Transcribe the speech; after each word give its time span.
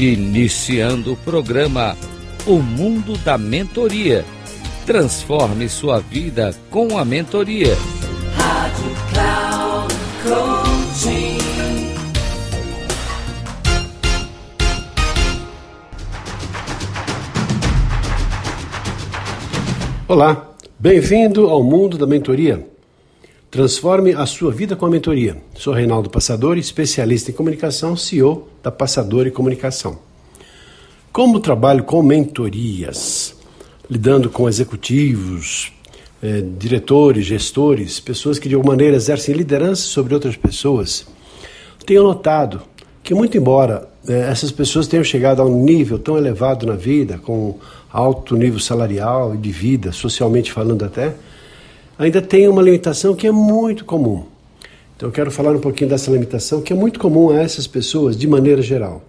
Iniciando 0.00 1.14
o 1.14 1.16
programa 1.16 1.96
O 2.46 2.58
Mundo 2.60 3.18
da 3.24 3.36
Mentoria. 3.36 4.24
Transforme 4.86 5.68
sua 5.68 5.98
vida 5.98 6.54
com 6.70 6.96
a 6.96 7.04
mentoria. 7.04 7.76
Rádio 8.36 8.94
Cloud 9.10 9.94
Coaching. 10.22 11.38
Olá, 20.06 20.54
bem-vindo 20.78 21.48
ao 21.48 21.64
Mundo 21.64 21.98
da 21.98 22.06
Mentoria. 22.06 22.64
Transforme 23.50 24.12
a 24.12 24.26
sua 24.26 24.52
vida 24.52 24.76
com 24.76 24.86
a 24.86 24.90
mentoria. 24.90 25.42
Sou 25.56 25.74
Reinaldo 25.74 26.08
Passadori, 26.08 26.60
especialista 26.60 27.32
em 27.32 27.34
comunicação, 27.34 27.96
CEO 27.96 28.46
da 28.68 28.72
Passadori 28.72 29.30
Comunicação. 29.30 29.98
Como 31.10 31.40
trabalho 31.40 31.84
com 31.84 32.02
mentorias, 32.02 33.34
lidando 33.90 34.28
com 34.28 34.46
executivos, 34.46 35.72
eh, 36.22 36.44
diretores, 36.58 37.24
gestores, 37.24 37.98
pessoas 37.98 38.38
que 38.38 38.46
de 38.46 38.54
alguma 38.54 38.74
maneira 38.74 38.94
exercem 38.94 39.34
liderança 39.34 39.82
sobre 39.82 40.12
outras 40.12 40.36
pessoas, 40.36 41.06
tenho 41.86 42.02
notado 42.02 42.60
que, 43.02 43.14
muito 43.14 43.38
embora 43.38 43.88
eh, 44.06 44.28
essas 44.30 44.52
pessoas 44.52 44.86
tenham 44.86 45.02
chegado 45.02 45.40
a 45.40 45.46
um 45.46 45.64
nível 45.64 45.98
tão 45.98 46.18
elevado 46.18 46.66
na 46.66 46.74
vida, 46.74 47.16
com 47.16 47.56
alto 47.90 48.36
nível 48.36 48.60
salarial 48.60 49.34
e 49.34 49.38
de 49.38 49.50
vida, 49.50 49.92
socialmente 49.92 50.52
falando 50.52 50.84
até, 50.84 51.14
ainda 51.98 52.20
tem 52.20 52.46
uma 52.46 52.60
limitação 52.60 53.16
que 53.16 53.26
é 53.26 53.32
muito 53.32 53.86
comum. 53.86 54.26
Então 54.98 55.10
eu 55.10 55.12
quero 55.12 55.30
falar 55.30 55.52
um 55.52 55.60
pouquinho 55.60 55.88
dessa 55.88 56.10
limitação 56.10 56.60
que 56.60 56.72
é 56.72 56.76
muito 56.76 56.98
comum 56.98 57.30
a 57.30 57.40
essas 57.40 57.68
pessoas 57.68 58.16
de 58.16 58.26
maneira 58.26 58.60
geral, 58.60 59.00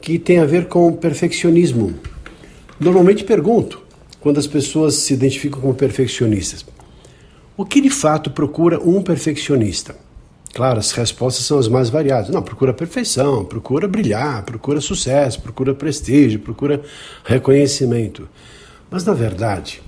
que 0.00 0.18
tem 0.18 0.40
a 0.40 0.44
ver 0.44 0.66
com 0.66 0.92
perfeccionismo. 0.92 1.94
Normalmente 2.80 3.22
pergunto, 3.22 3.80
quando 4.20 4.38
as 4.38 4.48
pessoas 4.48 4.94
se 4.94 5.14
identificam 5.14 5.60
como 5.60 5.72
perfeccionistas, 5.72 6.66
o 7.56 7.64
que 7.64 7.80
de 7.80 7.90
fato 7.90 8.28
procura 8.28 8.80
um 8.80 9.00
perfeccionista? 9.00 9.94
Claro, 10.52 10.80
as 10.80 10.90
respostas 10.90 11.44
são 11.44 11.60
as 11.60 11.68
mais 11.68 11.88
variadas. 11.90 12.30
Não, 12.30 12.42
procura 12.42 12.74
perfeição, 12.74 13.44
procura 13.44 13.86
brilhar, 13.86 14.42
procura 14.44 14.80
sucesso, 14.80 15.40
procura 15.40 15.76
prestígio, 15.76 16.40
procura 16.40 16.82
reconhecimento. 17.24 18.28
Mas 18.90 19.04
na 19.04 19.14
verdade, 19.14 19.80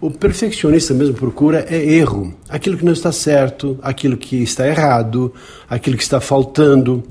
o 0.00 0.10
perfeccionista 0.10 0.94
mesmo 0.94 1.14
procura 1.14 1.66
é 1.68 1.76
erro, 1.76 2.34
aquilo 2.48 2.76
que 2.76 2.84
não 2.84 2.92
está 2.92 3.12
certo, 3.12 3.78
aquilo 3.82 4.16
que 4.16 4.42
está 4.42 4.66
errado, 4.66 5.32
aquilo 5.68 5.96
que 5.96 6.02
está 6.02 6.20
faltando. 6.20 7.04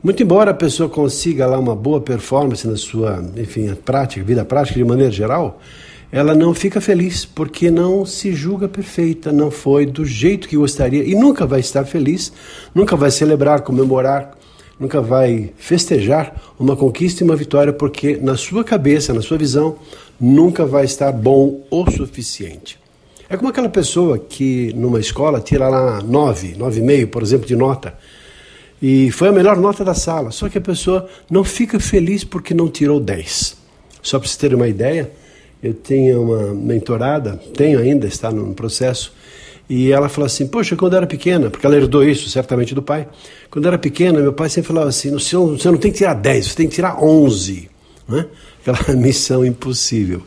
Muito 0.00 0.22
embora 0.22 0.52
a 0.52 0.54
pessoa 0.54 0.88
consiga 0.88 1.46
lá 1.46 1.58
uma 1.58 1.74
boa 1.74 2.00
performance 2.00 2.66
na 2.66 2.76
sua, 2.76 3.24
enfim, 3.36 3.74
prática, 3.74 4.24
vida 4.24 4.44
prática 4.44 4.78
de 4.78 4.84
maneira 4.84 5.10
geral, 5.10 5.60
ela 6.12 6.34
não 6.34 6.54
fica 6.54 6.80
feliz 6.80 7.24
porque 7.24 7.70
não 7.70 8.06
se 8.06 8.32
julga 8.32 8.68
perfeita, 8.68 9.32
não 9.32 9.50
foi 9.50 9.84
do 9.84 10.04
jeito 10.04 10.48
que 10.48 10.56
gostaria 10.56 11.02
e 11.02 11.16
nunca 11.16 11.44
vai 11.44 11.58
estar 11.58 11.84
feliz, 11.84 12.32
nunca 12.72 12.94
vai 12.94 13.10
celebrar, 13.10 13.62
comemorar, 13.62 14.38
nunca 14.78 15.00
vai 15.00 15.50
festejar 15.56 16.34
uma 16.58 16.76
conquista 16.76 17.22
e 17.22 17.24
uma 17.24 17.36
vitória 17.36 17.72
porque 17.72 18.16
na 18.16 18.36
sua 18.36 18.62
cabeça, 18.62 19.12
na 19.12 19.22
sua 19.22 19.36
visão, 19.36 19.76
nunca 20.20 20.64
vai 20.64 20.84
estar 20.84 21.12
bom 21.12 21.62
o 21.70 21.90
suficiente. 21.90 22.78
É 23.28 23.36
como 23.36 23.50
aquela 23.50 23.68
pessoa 23.68 24.18
que 24.18 24.72
numa 24.74 24.98
escola 24.98 25.40
tira 25.40 25.68
lá 25.68 26.00
9, 26.00 26.54
9,5, 26.54 27.06
por 27.08 27.22
exemplo, 27.22 27.46
de 27.46 27.54
nota. 27.54 27.94
E 28.80 29.10
foi 29.10 29.28
a 29.28 29.32
melhor 29.32 29.56
nota 29.56 29.84
da 29.84 29.92
sala, 29.92 30.30
só 30.30 30.48
que 30.48 30.56
a 30.56 30.60
pessoa 30.60 31.08
não 31.28 31.44
fica 31.44 31.78
feliz 31.80 32.24
porque 32.24 32.54
não 32.54 32.68
tirou 32.68 33.00
10. 33.00 33.56
Só 34.00 34.18
para 34.18 34.26
vocês 34.26 34.36
terem 34.36 34.56
uma 34.56 34.68
ideia, 34.68 35.10
eu 35.62 35.74
tinha 35.74 36.18
uma 36.18 36.54
mentorada, 36.54 37.38
tenho 37.54 37.80
ainda, 37.80 38.06
está 38.06 38.30
no 38.30 38.54
processo, 38.54 39.12
e 39.68 39.92
ela 39.92 40.08
falou 40.08 40.26
assim: 40.26 40.46
Poxa, 40.46 40.76
quando 40.76 40.94
eu 40.94 40.98
era 40.98 41.06
pequena, 41.06 41.50
porque 41.50 41.66
ela 41.66 41.76
herdou 41.76 42.04
isso 42.04 42.28
certamente 42.28 42.74
do 42.74 42.82
pai, 42.82 43.08
quando 43.50 43.66
eu 43.66 43.68
era 43.70 43.78
pequena, 43.78 44.20
meu 44.20 44.32
pai 44.32 44.48
sempre 44.48 44.68
falava 44.68 44.88
assim: 44.88 45.10
Você 45.12 45.36
não 45.36 45.76
tem 45.76 45.92
que 45.92 45.98
tirar 45.98 46.14
10, 46.14 46.46
você 46.46 46.54
tem 46.54 46.68
que 46.68 46.74
tirar 46.74 47.02
11 47.02 47.68
né? 48.08 48.26
aquela 48.60 48.80
missão 48.96 49.44
impossível. 49.44 50.22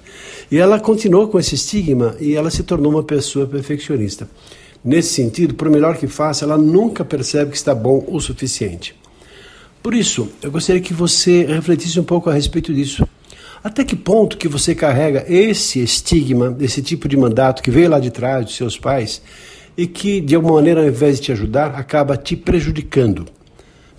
E 0.49 0.57
ela 0.57 0.79
continuou 0.79 1.27
com 1.27 1.39
esse 1.39 1.55
estigma 1.55 2.15
e 2.19 2.35
ela 2.35 2.51
se 2.51 2.63
tornou 2.63 2.91
uma 2.91 3.03
pessoa 3.03 3.47
perfeccionista. 3.47 4.29
Nesse 4.83 5.13
sentido, 5.13 5.53
por 5.55 5.69
melhor 5.69 5.97
que 5.97 6.07
faça, 6.07 6.45
ela 6.45 6.57
nunca 6.57 7.03
percebe 7.03 7.51
que 7.51 7.57
está 7.57 7.73
bom 7.73 8.03
o 8.07 8.19
suficiente. 8.19 8.95
Por 9.81 9.93
isso, 9.93 10.29
eu 10.41 10.51
gostaria 10.51 10.81
que 10.81 10.93
você 10.93 11.45
refletisse 11.45 11.99
um 11.99 12.03
pouco 12.03 12.29
a 12.29 12.33
respeito 12.33 12.73
disso. 12.73 13.07
Até 13.63 13.83
que 13.83 13.95
ponto 13.95 14.37
que 14.37 14.47
você 14.47 14.73
carrega 14.73 15.23
esse 15.27 15.83
estigma, 15.83 16.57
esse 16.59 16.81
tipo 16.81 17.07
de 17.07 17.15
mandato 17.15 17.61
que 17.61 17.69
veio 17.69 17.89
lá 17.89 17.99
de 17.99 18.09
trás 18.09 18.43
dos 18.45 18.55
seus 18.55 18.77
pais 18.77 19.21
e 19.77 19.85
que, 19.85 20.19
de 20.19 20.33
alguma 20.35 20.55
maneira, 20.55 20.81
ao 20.81 20.87
invés 20.87 21.17
de 21.17 21.25
te 21.25 21.31
ajudar, 21.31 21.75
acaba 21.75 22.17
te 22.17 22.35
prejudicando? 22.35 23.27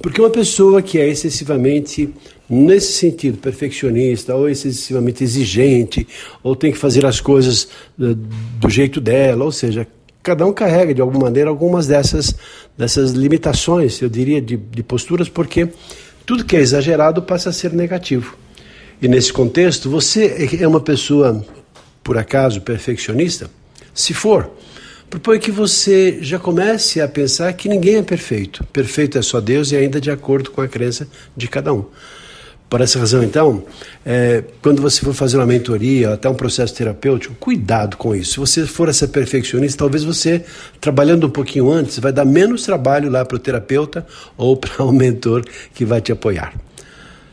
Porque 0.00 0.20
uma 0.20 0.30
pessoa 0.30 0.82
que 0.82 0.98
é 0.98 1.06
excessivamente, 1.08 2.12
nesse 2.50 2.92
sentido, 2.92 3.38
perfeccionista, 3.38 4.34
ou 4.34 4.48
excessivamente 4.48 5.22
exigente, 5.22 6.08
ou 6.42 6.56
tem 6.56 6.72
que 6.72 6.78
fazer 6.78 7.06
as 7.06 7.20
coisas 7.20 7.68
do, 7.96 8.16
do 8.16 8.68
jeito 8.68 9.00
dela, 9.00 9.44
ou 9.44 9.52
seja, 9.52 9.86
cada 10.24 10.44
um 10.44 10.52
carrega 10.52 10.92
de 10.92 11.00
alguma 11.00 11.26
maneira 11.26 11.48
algumas 11.48 11.86
dessas, 11.86 12.34
dessas 12.76 13.12
limitações, 13.12 14.02
eu 14.02 14.08
diria, 14.08 14.42
de, 14.42 14.56
de 14.56 14.82
posturas, 14.82 15.28
porque 15.28 15.68
tudo 16.26 16.44
que 16.44 16.56
é 16.56 16.60
exagerado 16.60 17.22
passa 17.22 17.50
a 17.50 17.52
ser 17.52 17.72
negativo. 17.72 18.36
E 19.02 19.08
nesse 19.08 19.32
contexto, 19.32 19.90
você 19.90 20.48
é 20.60 20.68
uma 20.68 20.80
pessoa, 20.80 21.44
por 22.04 22.16
acaso, 22.16 22.60
perfeccionista? 22.60 23.50
Se 23.92 24.14
for, 24.14 24.48
propõe 25.10 25.40
que 25.40 25.50
você 25.50 26.18
já 26.20 26.38
comece 26.38 27.00
a 27.00 27.08
pensar 27.08 27.52
que 27.54 27.68
ninguém 27.68 27.96
é 27.96 28.02
perfeito. 28.02 28.62
Perfeito 28.72 29.18
é 29.18 29.22
só 29.22 29.41
Deus 29.41 29.72
e 29.72 29.76
ainda 29.76 30.00
de 30.00 30.08
acordo 30.08 30.52
com 30.52 30.60
a 30.60 30.68
crença 30.68 31.08
de 31.36 31.48
cada 31.48 31.74
um. 31.74 31.84
Por 32.70 32.80
essa 32.80 32.96
razão, 32.96 33.24
então, 33.24 33.64
é, 34.06 34.44
quando 34.62 34.80
você 34.80 35.00
for 35.00 35.12
fazer 35.12 35.36
uma 35.36 35.46
mentoria, 35.46 36.12
até 36.12 36.28
um 36.28 36.34
processo 36.34 36.72
terapêutico, 36.72 37.34
cuidado 37.41 37.96
com 37.96 38.14
isso. 38.14 38.34
Se 38.34 38.38
você 38.38 38.66
for 38.66 38.88
essa 38.88 39.08
perfeccionista, 39.08 39.78
talvez 39.78 40.04
você, 40.04 40.44
trabalhando 40.80 41.26
um 41.26 41.30
pouquinho 41.30 41.72
antes, 41.72 41.98
vai 41.98 42.12
dar 42.12 42.24
menos 42.24 42.62
trabalho 42.62 43.10
lá 43.10 43.24
para 43.24 43.34
o 43.34 43.41
terapeuta 43.41 44.06
ou 44.36 44.56
para 44.56 44.84
o 44.84 44.92
mentor 44.92 45.44
que 45.74 45.84
vai 45.84 46.00
te 46.00 46.12
apoiar. 46.12 46.54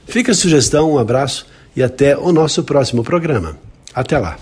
Fica 0.08 0.32
a 0.32 0.36
sugestão, 0.36 0.94
um 0.94 0.98
abraço 0.98 1.46
e 1.80 1.84
até 1.84 2.18
o 2.18 2.34
nosso 2.34 2.62
próximo 2.66 3.06
programa. 3.06 3.58
Até 3.96 4.20
lá. 4.20 4.38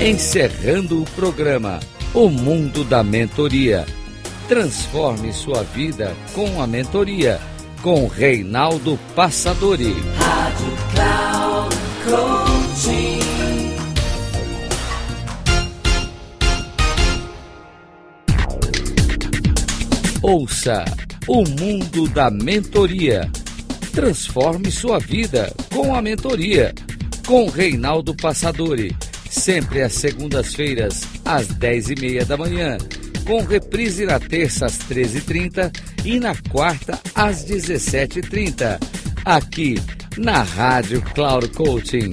Encerrando 0.00 1.02
o 1.02 1.04
programa 1.16 1.80
O 2.14 2.28
Mundo 2.28 2.84
da 2.84 3.02
Mentoria. 3.02 3.84
Transforme 4.48 5.32
sua 5.32 5.64
vida 5.64 6.14
com 6.34 6.62
a 6.62 6.68
mentoria 6.68 7.40
com 7.82 8.06
Reinaldo 8.06 8.96
Passadori. 9.16 9.94
Rádio 10.16 10.72
Cloud 10.94 11.76
Coaching. 12.04 12.49
Ouça 20.30 20.84
o 21.26 21.42
Mundo 21.42 22.08
da 22.08 22.30
Mentoria. 22.30 23.28
Transforme 23.92 24.70
sua 24.70 25.00
vida 25.00 25.52
com 25.74 25.92
a 25.92 26.00
mentoria. 26.00 26.72
Com 27.26 27.48
Reinaldo 27.48 28.14
Passadori. 28.14 28.96
Sempre 29.28 29.82
às 29.82 29.94
segundas-feiras, 29.94 31.02
às 31.24 31.48
10h30 31.48 32.24
da 32.26 32.36
manhã, 32.36 32.78
com 33.26 33.42
reprise 33.42 34.06
na 34.06 34.20
terça 34.20 34.66
às 34.66 34.78
13h30 34.78 35.76
e 36.04 36.20
na 36.20 36.36
quarta 36.48 37.00
às 37.12 37.44
17h30, 37.44 38.78
aqui 39.24 39.82
na 40.16 40.44
Rádio 40.44 41.02
Cloud 41.12 41.48
Coaching. 41.48 42.12